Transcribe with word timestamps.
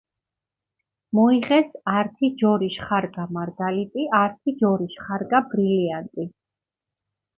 მოიღეს 1.15 1.69
ართი 1.97 2.27
ჯორიშ 2.39 2.75
ხარგა 2.85 3.23
მარგალიტი, 3.37 4.03
ართი 4.21 4.51
ჯორიშ 4.61 4.93
ხარგა 5.03 5.39
ბრილიანტი. 5.49 6.23